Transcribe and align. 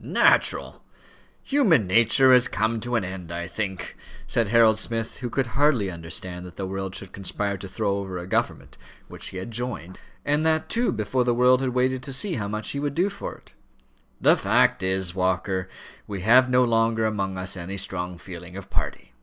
"Natural! 0.00 0.84
Human 1.44 1.86
nature 1.86 2.30
has 2.34 2.46
come 2.46 2.78
to 2.80 2.94
an 2.96 3.06
end, 3.06 3.32
I 3.32 3.46
think," 3.46 3.96
said 4.26 4.48
Harold 4.48 4.78
Smith, 4.78 5.20
who 5.20 5.30
could 5.30 5.46
hardly 5.56 5.90
understand 5.90 6.44
that 6.44 6.56
the 6.56 6.66
world 6.66 6.94
should 6.94 7.12
conspire 7.14 7.56
to 7.56 7.66
throw 7.66 7.96
over 7.96 8.18
a 8.18 8.26
government 8.26 8.76
which 9.06 9.28
he 9.28 9.38
had 9.38 9.50
joined, 9.50 9.98
and 10.26 10.44
that, 10.44 10.68
too, 10.68 10.92
before 10.92 11.24
the 11.24 11.32
world 11.32 11.62
had 11.62 11.70
waited 11.70 12.02
to 12.02 12.12
see 12.12 12.34
how 12.34 12.48
much 12.48 12.68
he 12.72 12.80
would 12.80 12.94
do 12.94 13.08
for 13.08 13.34
it; 13.36 13.54
"the 14.20 14.36
fact 14.36 14.82
is 14.82 15.06
this, 15.06 15.14
Walker, 15.14 15.70
we 16.06 16.20
have 16.20 16.50
no 16.50 16.64
longer 16.64 17.06
among 17.06 17.38
us 17.38 17.56
any 17.56 17.78
strong 17.78 18.18
feeling 18.18 18.58
of 18.58 18.68
party." 18.68 19.14